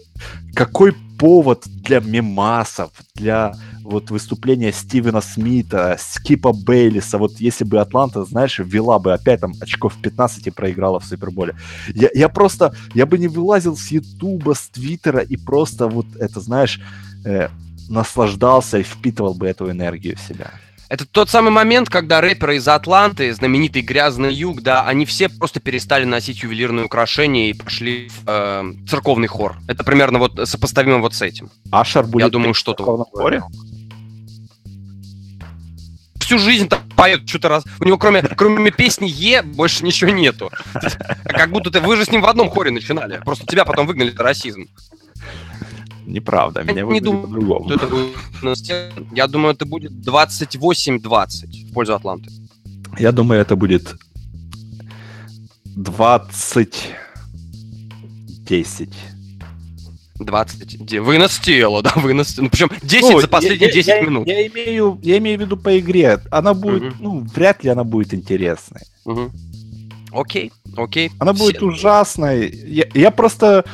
какой 0.55 0.95
повод 1.23 1.63
для 1.69 2.01
мемасов, 2.01 2.91
для 3.15 3.55
вот 3.85 4.11
выступления 4.11 4.73
Стивена 4.73 5.21
Смита, 5.21 5.97
Скипа 6.01 6.53
Бейлиса, 6.53 7.17
вот 7.17 7.35
если 7.39 7.63
бы 7.63 7.79
Атланта, 7.79 8.25
знаешь, 8.25 8.59
ввела 8.59 8.99
бы 8.99 9.13
опять 9.13 9.41
там 9.41 9.53
очков 9.61 9.95
15 10.03 10.49
и 10.49 10.51
проиграла 10.51 10.99
в 10.99 11.05
Суперболе. 11.05 11.55
Я, 11.95 12.09
я 12.13 12.29
просто, 12.29 12.75
я 12.93 13.07
бы 13.07 13.19
не 13.19 13.29
вылазил 13.29 13.77
с 13.77 13.93
Ютуба, 13.93 14.55
с 14.55 14.69
Твиттера 14.71 15.21
и 15.21 15.37
просто 15.37 15.87
вот 15.87 16.07
это, 16.19 16.41
знаешь, 16.41 16.81
э, 17.25 17.51
наслаждался 17.89 18.79
и 18.79 18.83
впитывал 18.83 19.35
бы 19.35 19.47
эту 19.47 19.71
энергию 19.71 20.17
в 20.17 20.21
себя. 20.21 20.51
Это 20.93 21.07
тот 21.07 21.31
самый 21.31 21.51
момент, 21.51 21.89
когда 21.89 22.21
рэперы 22.21 22.57
из 22.57 22.69
Атланты, 22.69 23.33
знаменитый 23.33 23.81
грязный 23.81 24.31
юг, 24.31 24.61
да, 24.61 24.87
они 24.87 25.07
все 25.07 25.31
просто 25.31 25.59
перестали 25.59 26.05
носить 26.05 26.43
ювелирные 26.43 26.85
украшения 26.85 27.49
и 27.49 27.55
пошли 27.55 28.11
в 28.11 28.29
э, 28.29 28.75
церковный 28.87 29.27
хор. 29.27 29.57
Это 29.69 29.85
примерно 29.85 30.19
вот 30.19 30.47
сопоставимо 30.47 30.99
вот 30.99 31.15
с 31.15 31.23
этим. 31.23 31.49
Ашер 31.71 32.05
будет 32.05 32.25
Я 32.25 32.29
думаю, 32.29 32.53
что-то 32.53 32.85
в 32.85 33.07
хоре 33.11 33.43
всю 36.33 36.39
жизнь 36.39 36.69
там 36.69 36.81
поет 36.97 37.29
что-то 37.29 37.49
раз. 37.49 37.65
У 37.81 37.85
него 37.85 37.99
кроме, 37.99 38.23
кроме 38.23 38.71
песни 38.71 39.07
Е 39.07 39.43
больше 39.43 39.85
ничего 39.85 40.11
нету. 40.11 40.51
Как 41.25 41.51
будто 41.51 41.71
ты 41.71 41.81
вы 41.81 41.97
же 41.97 42.05
с 42.05 42.11
ним 42.11 42.23
в 42.23 42.27
одном 42.27 42.49
хоре 42.49 42.71
начинали. 42.71 43.21
Просто 43.25 43.47
тебя 43.47 43.65
потом 43.65 43.87
выгнали 43.87 44.11
за 44.11 44.23
расизм. 44.23 44.67
Неправда, 46.07 46.63
меня 46.65 46.83
не 46.83 47.01
думаю, 47.01 47.29
по-другому. 47.29 47.71
Я 49.13 49.27
думаю, 49.29 49.55
это 49.55 49.67
будет 49.67 49.93
28-20 49.93 51.71
в 51.71 51.73
пользу 51.73 51.95
Атланты. 51.95 52.31
Я 52.99 53.13
думаю, 53.13 53.41
это 53.41 53.57
будет 53.57 53.95
20 55.77 56.95
10. 58.53 58.91
20. 60.19 61.01
Вынос 61.01 61.39
тела, 61.39 61.83
да, 61.83 61.93
вынос. 61.97 62.37
Ну, 62.39 62.49
причем 62.51 62.71
10 62.83 63.03
ну, 63.03 63.21
за 63.21 63.29
последние 63.29 63.69
я, 63.69 63.75
10 63.75 63.89
я, 63.89 64.01
минут. 64.03 64.29
Я, 64.29 64.41
я, 64.41 64.47
имею, 64.49 64.99
я 65.03 65.19
имею 65.19 65.39
в 65.39 65.41
виду 65.43 65.57
по 65.57 65.79
игре. 65.79 66.21
Она 66.31 66.55
будет, 66.55 66.83
угу. 66.83 66.95
ну, 67.01 67.21
вряд 67.35 67.65
ли 67.65 67.71
она 67.71 67.85
будет 67.85 68.13
интересной. 68.15 68.83
Угу. 69.05 69.31
Окей, 70.13 70.53
окей. 70.77 71.11
Она 71.19 71.33
Все. 71.33 71.45
будет 71.45 71.63
ужасной. 71.63 72.51
Я, 72.51 72.87
я 72.95 73.11
просто... 73.11 73.65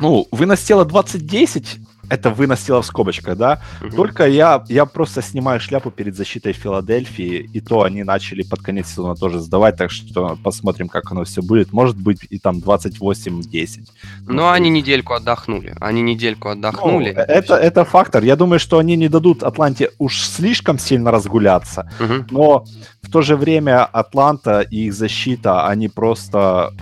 Ну, 0.00 0.26
вынос 0.30 0.60
тела 0.60 0.84
2010 0.84 1.80
это 2.10 2.30
выносило 2.30 2.82
в 2.82 2.86
скобочках, 2.86 3.36
да. 3.36 3.62
Угу. 3.80 3.96
Только 3.96 4.26
я, 4.26 4.64
я 4.68 4.84
просто 4.84 5.22
снимаю 5.22 5.60
шляпу 5.60 5.90
перед 5.90 6.16
защитой 6.16 6.52
Филадельфии, 6.52 7.48
и 7.54 7.60
то 7.60 7.82
они 7.84 8.02
начали 8.02 8.42
под 8.42 8.60
конец 8.60 8.88
сезона 8.88 9.14
тоже 9.14 9.38
сдавать, 9.38 9.76
так 9.76 9.90
что 9.90 10.36
посмотрим, 10.42 10.88
как 10.88 11.12
оно 11.12 11.24
все 11.24 11.40
будет. 11.40 11.72
Может 11.72 11.96
быть, 11.96 12.26
и 12.28 12.38
там 12.38 12.58
28-10. 12.58 13.88
Но 14.26 14.32
ну, 14.32 14.48
они 14.50 14.70
недельку 14.70 15.14
отдохнули. 15.14 15.74
Они 15.80 16.02
недельку 16.02 16.48
отдохнули. 16.48 17.12
Ну, 17.16 17.22
это, 17.22 17.54
это 17.54 17.84
фактор. 17.84 18.24
Я 18.24 18.36
думаю, 18.36 18.58
что 18.58 18.78
они 18.78 18.96
не 18.96 19.08
дадут 19.08 19.42
Атланте 19.44 19.90
уж 19.98 20.20
слишком 20.20 20.78
сильно 20.78 21.12
разгуляться. 21.12 21.90
Угу. 22.00 22.24
Но 22.30 22.64
в 23.02 23.10
то 23.10 23.22
же 23.22 23.36
время 23.36 23.84
Атланта 23.84 24.60
и 24.62 24.86
их 24.86 24.94
защита, 24.94 25.68
они 25.68 25.88
просто 25.88 26.72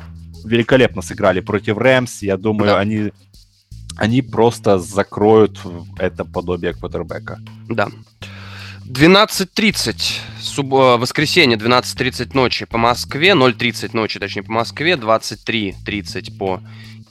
великолепно 0.49 1.03
сыграли 1.03 1.41
против 1.41 1.79
Рэмс. 1.79 2.23
Я 2.23 2.37
думаю, 2.37 2.73
да. 2.73 2.79
они 2.79 3.13
они 3.97 4.23
просто 4.23 4.79
закроют 4.79 5.59
это 5.99 6.25
подобие 6.25 6.73
квотербека. 6.73 7.41
Да. 7.69 7.89
12.30, 8.89 10.21
суб... 10.41 10.73
Э, 10.73 10.97
воскресенье, 10.97 11.59
12.30 11.59 12.31
ночи 12.33 12.65
по 12.65 12.79
Москве, 12.79 13.31
0.30 13.31 13.91
ночи, 13.93 14.19
точнее, 14.19 14.45
по 14.45 14.53
Москве, 14.53 14.93
23.30 14.93 16.39
по 16.39 16.61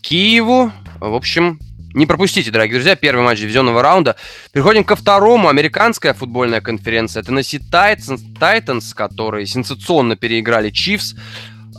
Киеву. 0.01 0.71
В 0.99 1.13
общем, 1.13 1.59
не 1.93 2.05
пропустите, 2.05 2.51
дорогие 2.51 2.75
друзья, 2.75 2.95
первый 2.95 3.23
матч 3.23 3.39
дивизионного 3.39 3.81
раунда. 3.81 4.15
Переходим 4.51 4.83
ко 4.83 4.95
второму. 4.95 5.49
Американская 5.49 6.13
футбольная 6.13 6.61
конференция. 6.61 7.21
Tennessee 7.21 7.61
Titans, 7.71 8.21
Titans 8.39 8.95
которые 8.95 9.45
сенсационно 9.45 10.15
переиграли 10.15 10.71
Chiefs. 10.71 11.15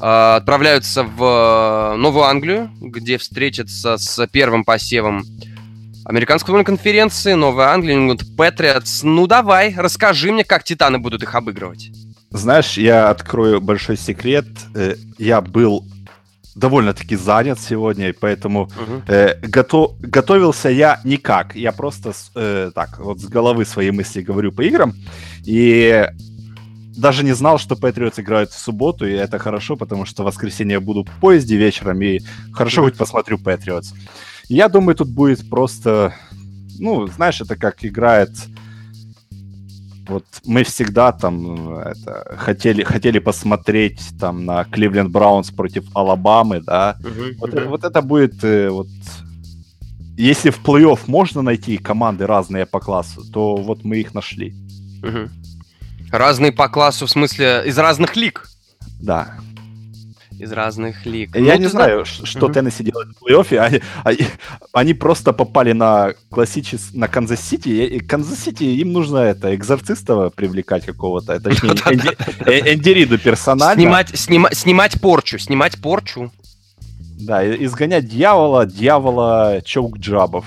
А, 0.00 0.36
отправляются 0.36 1.02
в 1.02 1.22
э, 1.22 1.96
Новую 1.96 2.24
Англию, 2.24 2.70
где 2.80 3.18
встретятся 3.18 3.96
с 3.98 4.26
первым 4.28 4.64
посевом 4.64 5.24
Американской 6.04 6.46
футбольной 6.46 6.64
конференции, 6.64 7.32
Новая 7.34 7.68
Англия, 7.68 7.94
Нью-Ингланд 7.94 8.36
Патриотс. 8.36 9.02
Ну 9.02 9.26
давай, 9.26 9.74
расскажи 9.76 10.30
мне, 10.30 10.44
как 10.44 10.62
Титаны 10.62 10.98
будут 10.98 11.22
их 11.22 11.34
обыгрывать. 11.34 11.90
Знаешь, 12.30 12.78
я 12.78 13.10
открою 13.10 13.60
большой 13.60 13.96
секрет. 13.96 14.46
Э, 14.74 14.94
я 15.18 15.40
был 15.40 15.84
довольно-таки 16.54 17.16
занят 17.16 17.58
сегодня, 17.60 18.10
и 18.10 18.12
поэтому 18.12 18.62
угу. 18.62 19.02
э, 19.08 19.34
готов, 19.40 19.98
готовился 20.00 20.68
я 20.68 21.00
никак. 21.04 21.56
Я 21.56 21.72
просто 21.72 22.12
э, 22.34 22.70
так, 22.74 22.98
вот 22.98 23.20
с 23.20 23.24
головы 23.24 23.64
свои 23.64 23.90
мысли 23.90 24.22
говорю 24.22 24.52
по 24.52 24.62
играм. 24.62 24.94
И 25.44 26.06
даже 26.98 27.24
не 27.24 27.32
знал, 27.32 27.58
что 27.58 27.76
Патриотс 27.76 28.18
играют 28.18 28.50
в 28.50 28.58
субботу, 28.58 29.06
и 29.06 29.12
это 29.12 29.38
хорошо, 29.38 29.76
потому 29.76 30.04
что 30.04 30.22
в 30.22 30.26
воскресенье 30.26 30.74
я 30.74 30.80
буду 30.80 31.04
в 31.04 31.20
поезде 31.20 31.56
вечером, 31.56 32.02
и 32.02 32.20
хорошо 32.52 32.82
хоть 32.82 32.96
посмотрю 32.96 33.38
Патриотс. 33.38 33.92
Я 34.48 34.68
думаю, 34.68 34.96
тут 34.96 35.08
будет 35.08 35.48
просто... 35.48 36.14
Ну, 36.78 37.06
знаешь, 37.06 37.40
это 37.40 37.56
как 37.56 37.84
играет... 37.84 38.30
Вот 40.08 40.24
мы 40.46 40.64
всегда 40.64 41.12
там 41.12 41.80
это, 41.80 42.34
хотели, 42.38 42.82
хотели 42.82 43.18
посмотреть 43.18 44.00
там 44.18 44.46
на 44.46 44.64
Кливленд 44.64 45.10
Браунс 45.10 45.50
против 45.50 45.84
Алабамы, 45.94 46.60
да. 46.60 46.96
Uh-huh, 47.02 47.36
вот, 47.38 47.50
uh-huh. 47.50 47.68
вот 47.68 47.84
это 47.84 48.00
будет 48.00 48.42
э, 48.42 48.70
вот 48.70 48.88
если 50.16 50.48
в 50.48 50.64
плей-офф 50.64 51.00
можно 51.08 51.42
найти 51.42 51.76
команды 51.76 52.26
разные 52.26 52.64
по 52.64 52.80
классу, 52.80 53.22
то 53.30 53.56
вот 53.56 53.84
мы 53.84 53.98
их 53.98 54.14
нашли. 54.14 54.54
Uh-huh. 55.02 55.28
Разные 56.10 56.52
по 56.52 56.68
классу, 56.68 57.06
в 57.06 57.10
смысле, 57.10 57.62
из 57.66 57.76
разных 57.78 58.16
лиг? 58.16 58.44
Да. 59.00 59.34
Из 60.38 60.52
разных 60.52 61.04
лиг. 61.04 61.34
Я 61.34 61.54
ну, 61.54 61.60
не 61.60 61.66
знаю, 61.66 62.04
зна... 62.04 62.26
что 62.26 62.46
угу. 62.46 62.54
Теннесси 62.54 62.84
делает 62.84 63.08
в 63.08 63.24
плей-оффе. 63.24 63.58
Они, 63.58 63.82
они, 64.04 64.18
они 64.72 64.94
просто 64.94 65.32
попали 65.32 65.72
на 65.72 66.14
классичес... 66.30 66.94
на 66.94 67.08
Канзас-Сити. 67.08 67.68
И 67.68 67.98
Канзас-Сити, 67.98 68.62
им 68.62 68.92
нужно 68.92 69.18
это, 69.18 69.54
экзорциста 69.54 70.30
привлекать 70.30 70.86
какого-то. 70.86 71.40
Точнее, 71.40 71.70
Энди 72.72 72.90
Риду 72.90 73.18
персонально. 73.18 73.82
Снимать, 73.82 74.16
снима, 74.16 74.54
снимать 74.54 75.00
порчу, 75.00 75.38
снимать 75.38 75.80
порчу. 75.80 76.30
Да, 77.20 77.44
изгонять 77.64 78.08
дьявола, 78.08 78.64
дьявола 78.64 79.60
choke 79.64 80.01
job 80.01 80.23
ов. 80.23 80.44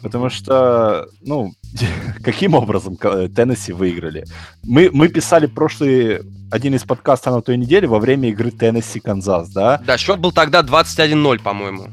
Потому 0.00 0.30
что, 0.30 1.08
ну, 1.20 1.52
каким 2.24 2.54
образом 2.54 2.96
Теннесси 2.96 3.72
выиграли? 3.72 4.24
Мы, 4.62 4.90
мы 4.92 5.08
писали 5.08 5.46
прошлый 5.46 6.20
один 6.50 6.74
из 6.74 6.82
подкастов 6.82 7.34
на 7.34 7.42
той 7.42 7.56
неделе 7.56 7.86
во 7.86 7.98
время 7.98 8.28
игры 8.30 8.50
Теннесси-Канзас, 8.50 9.50
да? 9.50 9.80
Да, 9.86 9.96
счет 9.96 10.18
был 10.18 10.32
тогда 10.32 10.62
21-0, 10.62 11.42
по-моему. 11.42 11.88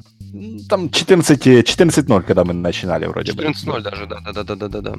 Там 0.67 0.89
14, 0.89 1.47
14-0, 1.47 2.21
когда 2.23 2.43
мы 2.43 2.53
начинали 2.53 3.05
вроде 3.05 3.31
14 3.31 3.65
бы. 3.65 3.71
14-0 3.71 3.81
даже, 3.81 4.07
да-да-да-да-да. 4.07 4.95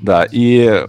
Да, 0.00 0.26
и 0.30 0.86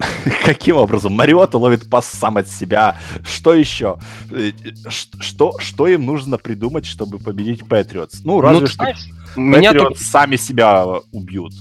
каким 0.44 0.76
образом? 0.76 1.12
Мариота 1.12 1.58
ловит 1.58 1.88
пас 1.88 2.06
сам 2.06 2.36
от 2.36 2.48
себя. 2.48 2.98
Что 3.24 3.54
еще? 3.54 3.98
Э, 4.30 4.52
что, 4.88 5.58
что 5.58 5.86
им 5.86 6.06
нужно 6.06 6.38
придумать, 6.38 6.86
чтобы 6.86 7.18
победить 7.18 7.66
Патриотс? 7.68 8.20
Ну, 8.24 8.40
разве 8.40 8.62
ну, 8.62 8.66
что 8.66 8.76
знаешь, 8.76 9.08
меня 9.36 9.72
тут... 9.72 9.98
сами 9.98 10.36
себя 10.36 10.84
убьют. 11.12 11.52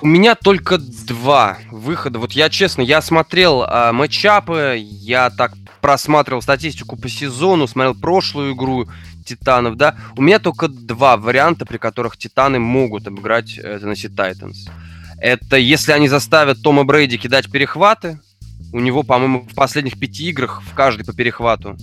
У 0.00 0.06
меня 0.06 0.36
только 0.36 0.78
два 0.78 1.58
выхода. 1.72 2.20
Вот 2.20 2.32
я 2.32 2.48
честно, 2.50 2.82
я 2.82 3.02
смотрел 3.02 3.64
э, 3.64 3.90
матчапы, 3.90 4.76
я 4.80 5.28
так 5.30 5.54
просматривал 5.80 6.40
статистику 6.40 6.96
по 6.96 7.08
сезону, 7.08 7.66
смотрел 7.66 7.96
прошлую 7.96 8.54
игру 8.54 8.88
Титанов, 9.24 9.76
да. 9.76 9.96
У 10.16 10.22
меня 10.22 10.38
только 10.38 10.68
два 10.68 11.16
варианта, 11.16 11.66
при 11.66 11.78
которых 11.78 12.16
Титаны 12.16 12.60
могут 12.60 13.08
обыграть 13.08 13.58
э, 13.58 13.78
Tennessee 13.82 14.14
Titans. 14.14 14.70
Это 15.20 15.56
если 15.56 15.90
они 15.90 16.08
заставят 16.08 16.62
Тома 16.62 16.84
Брейди 16.84 17.18
кидать 17.18 17.50
перехваты. 17.50 18.20
У 18.72 18.78
него, 18.78 19.02
по-моему, 19.02 19.46
в 19.50 19.54
последних 19.54 19.98
пяти 19.98 20.28
играх 20.28 20.62
в 20.62 20.74
каждой 20.74 21.04
по 21.04 21.12
перехвату. 21.12 21.76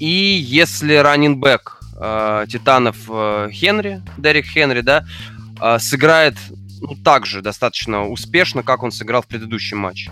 И 0.00 0.06
если 0.06 0.94
раннинбэк 0.94 1.80
э, 2.00 2.46
Титанов 2.50 2.96
э, 3.08 3.50
Хенри, 3.52 4.02
Дерек 4.16 4.46
Хенри, 4.46 4.80
да, 4.80 5.04
э, 5.60 5.78
сыграет 5.78 6.34
ну, 6.80 6.96
так 6.96 7.26
же 7.26 7.42
достаточно 7.42 8.06
успешно, 8.08 8.62
как 8.62 8.82
он 8.82 8.90
сыграл 8.92 9.22
в 9.22 9.26
предыдущем 9.26 9.78
матче. 9.78 10.10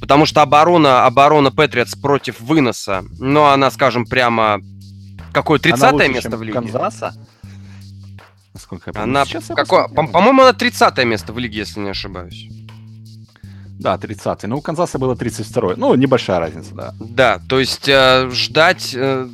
Потому 0.00 0.24
что 0.26 0.40
оборона, 0.42 1.04
оборона 1.06 1.50
Патриотс 1.50 1.94
против 1.94 2.40
выноса, 2.40 3.04
ну, 3.18 3.44
она, 3.44 3.70
скажем, 3.70 4.06
прямо 4.06 4.60
какое 5.32 5.58
30 5.58 6.08
место 6.08 6.36
в 6.36 6.42
лиге. 6.42 6.54
Канзаса? 6.54 7.14
Насколько 8.54 8.90
я 8.90 8.92
помню. 8.94 9.04
Она, 9.10 9.24
какое, 9.54 9.88
по- 9.88 10.06
по-моему, 10.06 10.42
она 10.42 10.52
30 10.52 11.04
место 11.04 11.32
в 11.32 11.38
лиге, 11.38 11.58
если 11.58 11.80
не 11.80 11.90
ошибаюсь. 11.90 12.48
Да, 13.80 13.94
30-й. 13.94 14.46
Ну, 14.46 14.58
у 14.58 14.60
Канзаса 14.60 14.98
было 14.98 15.14
32-й. 15.14 15.76
Ну, 15.78 15.94
небольшая 15.94 16.38
разница, 16.38 16.74
да. 16.74 16.94
Да, 17.00 17.40
то 17.48 17.58
есть 17.58 17.88
э, 17.88 18.28
ждать... 18.30 18.92
Э, 18.94 19.26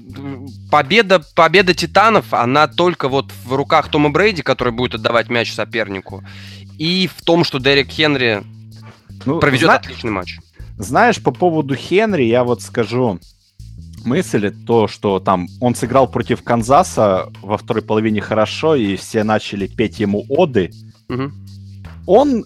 победа, 0.70 1.20
победа 1.34 1.74
Титанов, 1.74 2.32
она 2.32 2.68
только 2.68 3.08
вот 3.08 3.32
в 3.44 3.54
руках 3.54 3.90
Тома 3.90 4.10
Брейди, 4.10 4.42
который 4.42 4.72
будет 4.72 4.94
отдавать 4.94 5.28
мяч 5.30 5.52
сопернику, 5.52 6.22
и 6.78 7.08
в 7.08 7.24
том, 7.24 7.42
что 7.42 7.58
Дерек 7.58 7.88
Хенри 7.88 8.44
ну, 9.24 9.40
проведет 9.40 9.66
зна... 9.66 9.74
отличный 9.74 10.12
матч. 10.12 10.38
Знаешь, 10.78 11.20
по 11.20 11.32
поводу 11.32 11.74
Хенри 11.74 12.22
я 12.22 12.44
вот 12.44 12.62
скажу 12.62 13.18
мысль, 14.04 14.54
то, 14.64 14.86
что 14.86 15.18
там 15.18 15.48
он 15.60 15.74
сыграл 15.74 16.06
против 16.06 16.44
Канзаса 16.44 17.32
во 17.42 17.58
второй 17.58 17.82
половине 17.82 18.20
хорошо, 18.20 18.76
и 18.76 18.94
все 18.94 19.24
начали 19.24 19.66
петь 19.66 19.98
ему 19.98 20.24
оды. 20.28 20.70
Угу. 21.08 21.32
Он 22.06 22.44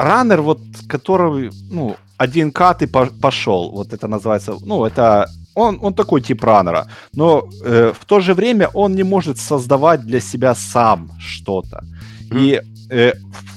раннер, 0.00 0.42
вот, 0.42 0.60
который, 0.88 1.50
ну, 1.70 1.96
один 2.16 2.52
кат 2.52 2.82
и 2.82 2.86
пошел. 2.86 3.70
Вот 3.70 3.92
это 3.92 4.08
называется, 4.08 4.56
ну, 4.60 4.84
это 4.84 5.26
он, 5.54 5.78
он 5.82 5.94
такой 5.94 6.20
тип 6.20 6.44
раннера. 6.44 6.86
Но 7.14 7.48
э, 7.64 7.92
в 7.98 8.04
то 8.04 8.20
же 8.20 8.34
время 8.34 8.68
он 8.74 8.94
не 8.94 9.04
может 9.04 9.38
создавать 9.38 10.00
для 10.00 10.20
себя 10.20 10.54
сам 10.54 11.10
что-то. 11.18 11.82
Mm-hmm. 12.30 12.38
И 12.38 12.60
э, 12.90 13.12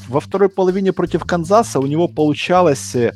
во 0.10 0.20
второй 0.20 0.50
половине 0.50 0.92
против 0.92 1.24
Канзаса 1.24 1.80
у 1.80 1.88
него 1.88 2.08
получалось, 2.08 2.96
э, 2.96 3.12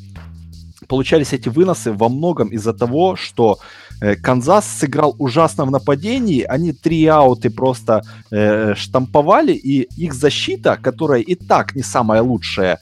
получались 0.87 1.33
эти 1.33 1.49
выносы 1.49 1.91
во 1.91 2.09
многом 2.09 2.49
из-за 2.49 2.73
того, 2.73 3.15
что 3.15 3.57
э, 4.01 4.15
Канзас 4.15 4.65
сыграл 4.65 5.15
ужасно 5.19 5.65
в 5.65 5.71
нападении, 5.71 6.43
они 6.43 6.71
три 6.71 7.05
ауты 7.07 7.49
просто 7.49 8.01
э, 8.31 8.75
штамповали, 8.75 9.53
и 9.53 9.87
их 10.05 10.13
защита, 10.13 10.77
которая 10.81 11.21
и 11.21 11.35
так 11.35 11.75
не 11.75 11.83
самая 11.83 12.21
лучшая, 12.21 12.77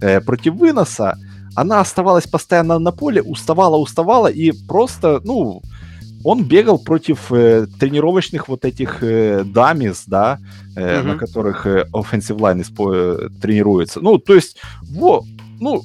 э, 0.00 0.20
против 0.20 0.54
выноса, 0.54 1.16
она 1.54 1.80
оставалась 1.80 2.26
постоянно 2.26 2.78
на 2.78 2.92
поле, 2.92 3.22
уставала, 3.22 3.76
уставала, 3.76 4.28
и 4.28 4.52
просто, 4.68 5.20
ну, 5.24 5.62
он 6.24 6.44
бегал 6.44 6.78
против 6.78 7.32
э, 7.32 7.66
тренировочных 7.78 8.48
вот 8.48 8.64
этих 8.64 9.02
э, 9.02 9.42
дамис, 9.44 10.04
да, 10.06 10.38
э, 10.76 10.80
mm-hmm. 10.80 11.02
на 11.02 11.16
которых 11.16 11.66
э, 11.66 11.86
offensive 11.92 12.36
line 12.36 12.62
испо- 12.62 13.30
тренируется. 13.40 14.00
Ну, 14.00 14.18
то 14.18 14.34
есть, 14.34 14.58
во, 14.82 15.24
ну... 15.60 15.82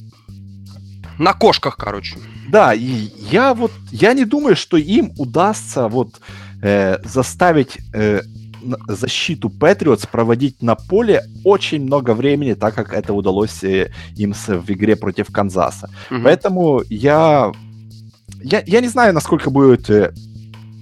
На 1.17 1.33
кошках, 1.33 1.77
короче. 1.77 2.17
Да, 2.49 2.73
и 2.73 3.09
я 3.31 3.53
вот, 3.53 3.71
я 3.91 4.13
не 4.13 4.25
думаю, 4.25 4.55
что 4.57 4.75
им 4.77 5.13
удастся 5.17 5.87
вот 5.87 6.19
э, 6.61 6.97
заставить 7.05 7.77
э, 7.93 8.21
защиту 8.87 9.49
Патриотс 9.49 10.05
проводить 10.05 10.61
на 10.61 10.75
поле 10.75 11.23
очень 11.43 11.83
много 11.83 12.13
времени, 12.13 12.53
так 12.53 12.75
как 12.75 12.93
это 12.93 13.13
удалось 13.13 13.63
э, 13.63 13.91
им 14.15 14.33
в 14.33 14.71
игре 14.71 14.95
против 14.95 15.31
Канзаса. 15.31 15.89
Угу. 16.11 16.21
Поэтому 16.23 16.81
я, 16.89 17.51
я, 18.41 18.63
я 18.65 18.81
не 18.81 18.87
знаю, 18.87 19.13
насколько 19.13 19.49
будет 19.49 19.89
э, 19.89 20.13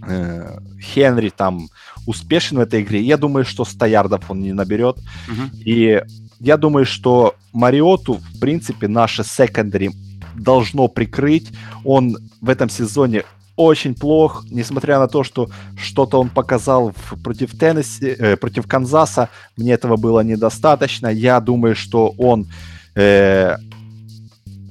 э, 0.07 0.59
Хенри 0.81 1.29
там 1.29 1.67
успешен 2.05 2.57
в 2.57 2.61
этой 2.61 2.81
игре. 2.81 3.01
Я 3.01 3.17
думаю, 3.17 3.45
что 3.45 3.65
100 3.65 3.85
ярдов 3.85 4.29
он 4.29 4.41
не 4.41 4.53
наберет. 4.53 4.97
Угу. 5.27 5.57
И 5.65 6.01
я 6.39 6.57
думаю, 6.57 6.85
что 6.85 7.35
Мариоту, 7.53 8.15
в 8.15 8.39
принципе, 8.39 8.87
наше 8.87 9.23
секондари 9.23 9.91
должно 10.35 10.87
прикрыть. 10.87 11.51
Он 11.85 12.17
в 12.41 12.49
этом 12.49 12.69
сезоне 12.69 13.23
очень 13.55 13.93
плох, 13.93 14.45
несмотря 14.49 14.99
на 14.99 15.07
то, 15.07 15.23
что 15.23 15.49
что-то 15.77 16.19
он 16.19 16.29
показал 16.29 16.91
в, 16.91 17.21
против 17.23 17.57
Теннесси, 17.57 18.07
э, 18.07 18.35
против 18.35 18.67
Канзаса, 18.67 19.29
мне 19.57 19.73
этого 19.73 19.97
было 19.97 20.21
недостаточно. 20.21 21.07
Я 21.07 21.39
думаю, 21.39 21.75
что 21.75 22.13
он 22.17 22.47
э, 22.95 23.55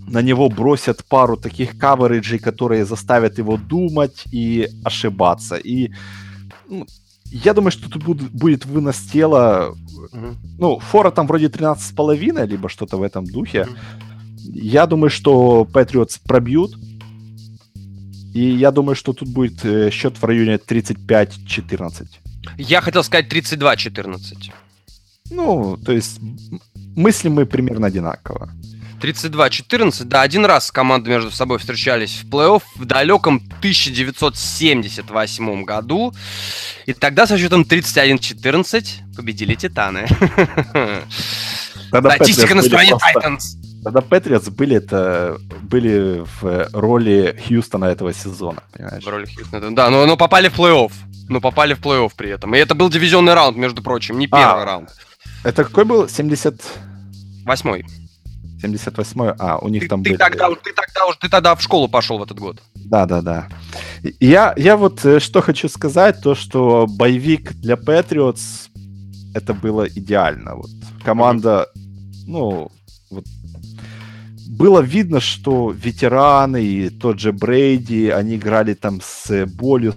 на 0.06 0.22
него 0.22 0.48
бросят 0.48 1.04
пару 1.08 1.36
таких 1.36 1.78
кавериджей, 1.78 2.38
которые 2.38 2.84
заставят 2.84 3.38
его 3.38 3.56
думать 3.56 4.24
и 4.32 4.68
ошибаться. 4.84 5.56
И 5.56 5.90
ну, 6.68 6.86
я 7.30 7.54
думаю, 7.54 7.70
что 7.70 7.88
тут 7.88 8.04
будет, 8.04 8.30
будет 8.30 8.66
вынос 8.66 8.98
тела. 9.12 9.74
Mm-hmm. 10.12 10.34
Ну, 10.58 10.78
фора 10.80 11.10
там 11.10 11.26
вроде 11.26 11.46
13,5, 11.46 12.46
либо 12.46 12.68
что-то 12.68 12.98
в 12.98 13.02
этом 13.02 13.24
духе. 13.24 13.58
Mm-hmm. 13.58 14.02
Я 14.54 14.86
думаю, 14.86 15.10
что 15.10 15.64
Патриотс 15.64 16.18
пробьют. 16.18 16.76
И 18.34 18.40
я 18.40 18.70
думаю, 18.70 18.96
что 18.96 19.12
тут 19.12 19.28
будет 19.28 19.64
э, 19.64 19.90
счет 19.90 20.16
в 20.16 20.24
районе 20.24 20.56
35-14. 20.56 22.06
Я 22.58 22.80
хотел 22.80 23.04
сказать 23.04 23.32
32-14. 23.32 24.52
Ну, 25.30 25.76
то 25.76 25.92
есть 25.92 26.18
мыслим 26.96 27.34
мы 27.34 27.46
примерно 27.46 27.86
одинаково. 27.86 28.50
32-14, 29.02 30.04
да, 30.04 30.22
один 30.22 30.46
раз 30.46 30.70
команды 30.70 31.10
между 31.10 31.32
собой 31.32 31.58
встречались 31.58 32.22
в 32.22 32.28
плей-офф 32.28 32.62
в 32.76 32.84
далеком 32.84 33.42
1978 33.58 35.64
году. 35.64 36.14
И 36.86 36.92
тогда 36.92 37.26
со 37.26 37.36
счетом 37.36 37.62
31-14 37.62 39.16
победили 39.16 39.56
Титаны. 39.56 40.06
Статистика 41.88 42.54
на 42.54 42.62
стороне 42.62 42.96
Тайтанс. 42.96 43.56
Тогда 43.82 44.00
Патриотс 44.00 44.48
были 44.48 44.76
это 44.76 45.38
были 45.62 46.24
в 46.40 46.68
роли 46.72 47.36
Хьюстона 47.46 47.86
этого 47.86 48.12
сезона, 48.12 48.62
понимаешь? 48.72 49.04
В 49.04 49.08
роли 49.08 49.26
Хьюстона, 49.26 49.74
да, 49.74 49.90
но, 49.90 50.06
но 50.06 50.16
попали 50.16 50.48
в 50.48 50.58
плей-офф. 50.58 50.92
Но 51.28 51.40
попали 51.40 51.74
в 51.74 51.80
плей-офф 51.80 52.12
при 52.16 52.30
этом. 52.30 52.54
И 52.54 52.58
это 52.58 52.74
был 52.74 52.90
дивизионный 52.90 53.34
раунд, 53.34 53.56
между 53.56 53.82
прочим, 53.82 54.18
не 54.18 54.28
первый 54.28 54.62
а, 54.62 54.64
раунд. 54.64 54.90
Это 55.44 55.64
какой 55.64 55.84
был? 55.84 56.08
70... 56.08 56.62
Восьмой. 57.44 57.84
78 58.60 59.34
а, 59.38 59.58
у 59.58 59.68
них 59.68 59.82
ты, 59.82 59.88
там 59.88 60.04
ты 60.04 60.10
были... 60.10 60.18
Тогда, 60.18 60.48
ты, 60.50 60.72
тогда, 60.72 61.00
ты 61.20 61.28
тогда 61.28 61.54
в 61.56 61.62
школу 61.62 61.88
пошел 61.88 62.18
в 62.18 62.22
этот 62.22 62.38
год. 62.38 62.62
Да, 62.74 63.06
да, 63.06 63.20
да. 63.20 63.48
Я, 64.20 64.54
я 64.56 64.76
вот 64.76 65.04
э, 65.04 65.18
что 65.18 65.42
хочу 65.42 65.68
сказать, 65.68 66.20
то, 66.22 66.36
что 66.36 66.86
боевик 66.86 67.52
для 67.54 67.74
Patriots 67.74 68.68
это 69.34 69.54
было 69.54 69.88
идеально. 69.88 70.54
Вот 70.54 70.70
команда, 71.04 71.68
ну, 72.26 72.70
вот 73.10 73.24
было 74.52 74.80
видно, 74.80 75.18
что 75.18 75.70
ветераны 75.70 76.62
и 76.62 76.90
тот 76.90 77.18
же 77.18 77.32
Брейди, 77.32 78.10
они 78.10 78.36
играли 78.36 78.74
там 78.74 79.00
с 79.02 79.46
болью. 79.46 79.94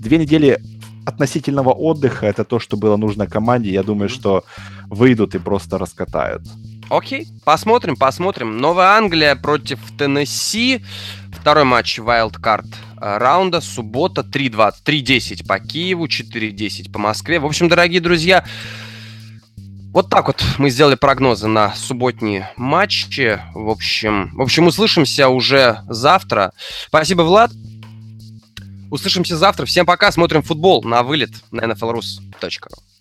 Две 0.00 0.18
недели 0.18 0.58
относительного 1.06 1.70
отдыха 1.70 2.26
это 2.26 2.44
то, 2.44 2.58
что 2.58 2.76
было 2.76 2.96
нужно 2.96 3.28
команде. 3.28 3.70
Я 3.70 3.84
думаю, 3.84 4.08
что 4.08 4.44
выйдут 4.88 5.36
и 5.36 5.38
просто 5.38 5.78
раскатают. 5.78 6.42
Окей, 6.90 7.28
посмотрим, 7.44 7.94
посмотрим. 7.96 8.58
Новая 8.58 8.98
Англия 8.98 9.36
против 9.36 9.78
Теннесси. 9.96 10.82
Второй 11.32 11.64
матч 11.64 12.00
Wildcard 12.00 12.66
э, 13.00 13.18
раунда. 13.18 13.60
Суббота 13.60 14.22
3-2, 14.22 14.72
3-10 14.84 15.46
по 15.46 15.60
Киеву, 15.60 16.06
4-10 16.06 16.90
по 16.90 16.98
Москве. 16.98 17.38
В 17.38 17.46
общем, 17.46 17.68
дорогие 17.68 18.00
друзья, 18.00 18.44
вот 19.94 20.10
так 20.10 20.26
вот 20.26 20.44
мы 20.58 20.70
сделали 20.70 20.96
прогнозы 20.96 21.46
на 21.46 21.72
субботние 21.76 22.50
матчи. 22.56 23.40
В 23.54 23.70
общем, 23.70 24.32
в 24.34 24.42
общем, 24.42 24.66
услышимся 24.66 25.28
уже 25.28 25.82
завтра. 25.88 26.52
Спасибо, 26.88 27.22
Влад. 27.22 27.52
Услышимся 28.90 29.36
завтра. 29.36 29.66
Всем 29.66 29.86
пока. 29.86 30.10
Смотрим 30.10 30.42
футбол 30.42 30.82
на 30.82 31.04
вылет 31.04 31.30
на 31.52 31.60
nflrus.ru. 31.60 32.93